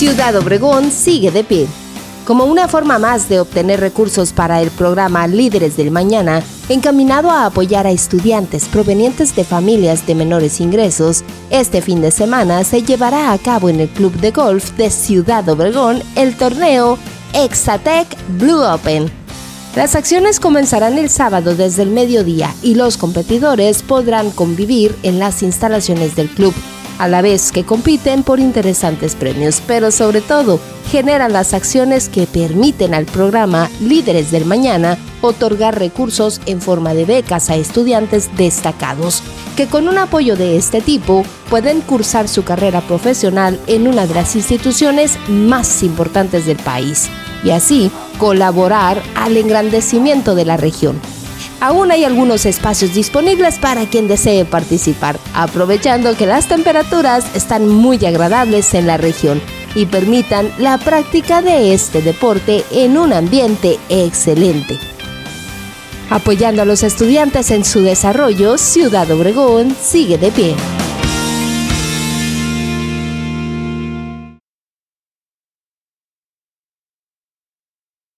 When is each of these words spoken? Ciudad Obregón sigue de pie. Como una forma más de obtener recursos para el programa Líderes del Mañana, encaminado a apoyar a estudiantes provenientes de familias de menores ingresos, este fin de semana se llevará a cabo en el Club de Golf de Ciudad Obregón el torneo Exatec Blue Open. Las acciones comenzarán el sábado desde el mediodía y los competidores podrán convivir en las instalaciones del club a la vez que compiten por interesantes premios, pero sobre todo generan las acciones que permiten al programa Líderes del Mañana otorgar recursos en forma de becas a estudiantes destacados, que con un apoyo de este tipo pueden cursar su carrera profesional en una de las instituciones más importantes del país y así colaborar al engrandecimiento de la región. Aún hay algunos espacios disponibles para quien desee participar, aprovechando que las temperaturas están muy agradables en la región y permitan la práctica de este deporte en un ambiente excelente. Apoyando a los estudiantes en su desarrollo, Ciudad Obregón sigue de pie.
Ciudad 0.00 0.34
Obregón 0.36 0.90
sigue 0.92 1.30
de 1.30 1.44
pie. 1.44 1.66
Como 2.24 2.46
una 2.46 2.68
forma 2.68 2.98
más 2.98 3.28
de 3.28 3.38
obtener 3.38 3.80
recursos 3.80 4.32
para 4.32 4.62
el 4.62 4.70
programa 4.70 5.26
Líderes 5.26 5.76
del 5.76 5.90
Mañana, 5.90 6.42
encaminado 6.70 7.30
a 7.30 7.44
apoyar 7.44 7.86
a 7.86 7.90
estudiantes 7.90 8.64
provenientes 8.64 9.36
de 9.36 9.44
familias 9.44 10.06
de 10.06 10.14
menores 10.14 10.58
ingresos, 10.62 11.22
este 11.50 11.82
fin 11.82 12.00
de 12.00 12.12
semana 12.12 12.64
se 12.64 12.82
llevará 12.82 13.30
a 13.30 13.36
cabo 13.36 13.68
en 13.68 13.78
el 13.78 13.90
Club 13.90 14.14
de 14.20 14.30
Golf 14.30 14.70
de 14.78 14.88
Ciudad 14.88 15.46
Obregón 15.50 16.02
el 16.16 16.34
torneo 16.34 16.96
Exatec 17.34 18.08
Blue 18.38 18.62
Open. 18.62 19.12
Las 19.76 19.96
acciones 19.96 20.40
comenzarán 20.40 20.96
el 20.96 21.10
sábado 21.10 21.54
desde 21.54 21.82
el 21.82 21.90
mediodía 21.90 22.54
y 22.62 22.74
los 22.74 22.96
competidores 22.96 23.82
podrán 23.82 24.30
convivir 24.30 24.96
en 25.02 25.18
las 25.18 25.42
instalaciones 25.42 26.16
del 26.16 26.30
club 26.30 26.54
a 27.00 27.08
la 27.08 27.22
vez 27.22 27.50
que 27.50 27.64
compiten 27.64 28.22
por 28.22 28.40
interesantes 28.40 29.14
premios, 29.14 29.62
pero 29.66 29.90
sobre 29.90 30.20
todo 30.20 30.60
generan 30.90 31.32
las 31.32 31.54
acciones 31.54 32.10
que 32.10 32.26
permiten 32.26 32.92
al 32.92 33.06
programa 33.06 33.70
Líderes 33.80 34.30
del 34.30 34.44
Mañana 34.44 34.98
otorgar 35.22 35.78
recursos 35.78 36.42
en 36.44 36.60
forma 36.60 36.92
de 36.92 37.06
becas 37.06 37.48
a 37.48 37.56
estudiantes 37.56 38.28
destacados, 38.36 39.22
que 39.56 39.66
con 39.66 39.88
un 39.88 39.96
apoyo 39.96 40.36
de 40.36 40.58
este 40.58 40.82
tipo 40.82 41.24
pueden 41.48 41.80
cursar 41.80 42.28
su 42.28 42.44
carrera 42.44 42.82
profesional 42.82 43.58
en 43.66 43.88
una 43.88 44.06
de 44.06 44.14
las 44.14 44.36
instituciones 44.36 45.18
más 45.26 45.82
importantes 45.82 46.44
del 46.44 46.58
país 46.58 47.08
y 47.42 47.50
así 47.50 47.90
colaborar 48.18 49.02
al 49.14 49.38
engrandecimiento 49.38 50.34
de 50.34 50.44
la 50.44 50.58
región. 50.58 51.00
Aún 51.60 51.90
hay 51.90 52.04
algunos 52.04 52.46
espacios 52.46 52.94
disponibles 52.94 53.58
para 53.58 53.84
quien 53.84 54.08
desee 54.08 54.46
participar, 54.46 55.18
aprovechando 55.34 56.16
que 56.16 56.26
las 56.26 56.48
temperaturas 56.48 57.24
están 57.34 57.68
muy 57.68 58.02
agradables 58.06 58.72
en 58.72 58.86
la 58.86 58.96
región 58.96 59.42
y 59.74 59.84
permitan 59.84 60.50
la 60.58 60.78
práctica 60.78 61.42
de 61.42 61.74
este 61.74 62.00
deporte 62.00 62.64
en 62.70 62.96
un 62.96 63.12
ambiente 63.12 63.78
excelente. 63.90 64.78
Apoyando 66.08 66.62
a 66.62 66.64
los 66.64 66.82
estudiantes 66.82 67.50
en 67.50 67.64
su 67.64 67.82
desarrollo, 67.82 68.56
Ciudad 68.56 69.10
Obregón 69.10 69.76
sigue 69.80 70.16
de 70.18 70.32
pie. 70.32 70.56